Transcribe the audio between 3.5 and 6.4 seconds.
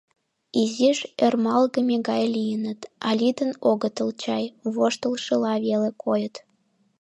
огытыл чай, воштылшыла веле койыт.